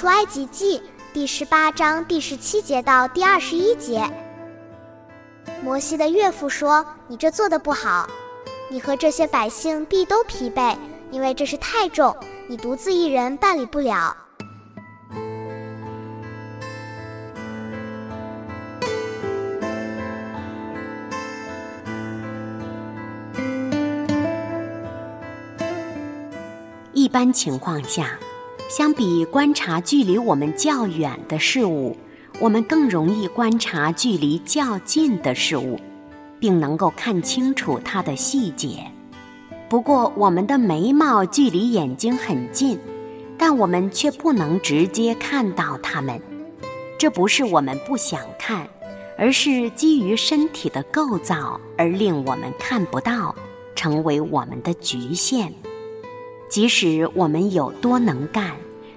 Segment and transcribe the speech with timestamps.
[0.00, 0.80] 出埃及记
[1.12, 4.02] 第十八章第十七节到第二十一节，
[5.62, 8.08] 摩西的岳父说：“你这做的不好，
[8.70, 10.74] 你和这些百姓必都疲惫，
[11.10, 12.16] 因为这是太重，
[12.48, 14.16] 你独自一人办理不了。”
[26.94, 28.18] 一般情况下。
[28.70, 31.96] 相比观察距离我们较远的事物，
[32.38, 35.76] 我们更容易观察距离较近的事物，
[36.38, 38.88] 并能够看清楚它的细节。
[39.68, 42.78] 不过，我们的眉毛距离眼睛很近，
[43.36, 46.22] 但我们却不能直接看到它们。
[46.96, 48.68] 这不是我们不想看，
[49.18, 53.34] 而是基于身体的构造而令我们看不到，
[53.74, 55.52] 成为我们的局限。
[56.50, 58.50] 即使我们有多能干，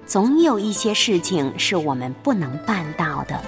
[0.04, 3.40] 总有一些事情是我们不能办到的。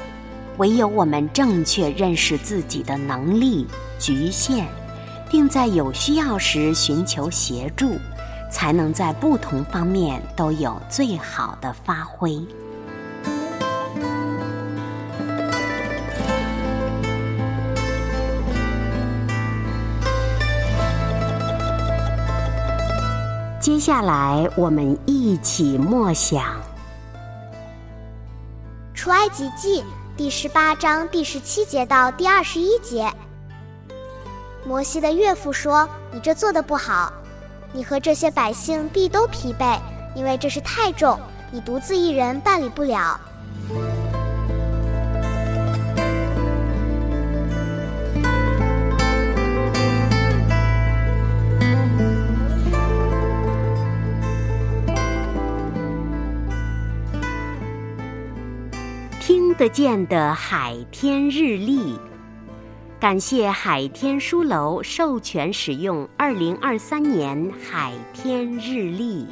[0.58, 3.66] 唯有我们正确认识自己的能力
[3.98, 4.68] 局限，
[5.28, 7.96] 并在有需要时寻求协助，
[8.50, 12.40] 才能在不同方面都有最好的发挥。
[23.66, 26.40] 接下来，我们一起默想
[28.94, 29.82] 《出埃及记》
[30.16, 33.12] 第十八章第十七节到第二十一节。
[34.64, 37.12] 摩西的岳父说：“你这做的不好，
[37.72, 39.80] 你和这些百姓必都疲惫，
[40.14, 41.18] 因为这是太重，
[41.50, 43.20] 你独自一人办理不了。”
[59.58, 61.98] 得见的海天日历，
[63.00, 69.26] 感谢海天书楼授权使用二零二三年海天日历。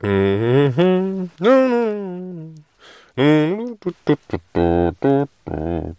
[0.00, 2.64] 嗯哼，嗯
[3.14, 5.94] 嗯，嘟嘟嘟嘟嘟嘟。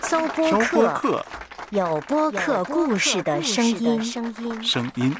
[0.00, 0.26] 搜
[0.70, 1.26] 播客，
[1.68, 4.02] 有播客故事的声音。
[4.02, 5.14] 声音。